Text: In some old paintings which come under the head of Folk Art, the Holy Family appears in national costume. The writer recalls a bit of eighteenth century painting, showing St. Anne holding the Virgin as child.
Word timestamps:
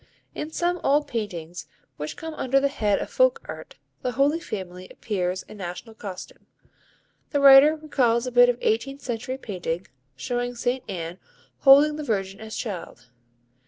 In 0.33 0.49
some 0.49 0.81
old 0.83 1.05
paintings 1.07 1.67
which 1.97 2.17
come 2.17 2.33
under 2.33 2.59
the 2.59 2.69
head 2.69 2.97
of 2.97 3.11
Folk 3.11 3.39
Art, 3.45 3.75
the 4.01 4.13
Holy 4.13 4.39
Family 4.39 4.87
appears 4.89 5.43
in 5.43 5.57
national 5.57 5.93
costume. 5.93 6.47
The 7.29 7.39
writer 7.39 7.75
recalls 7.75 8.25
a 8.25 8.31
bit 8.31 8.49
of 8.49 8.57
eighteenth 8.61 9.01
century 9.01 9.37
painting, 9.37 9.85
showing 10.15 10.55
St. 10.55 10.83
Anne 10.89 11.19
holding 11.59 11.97
the 11.97 12.03
Virgin 12.03 12.39
as 12.39 12.57
child. 12.57 13.11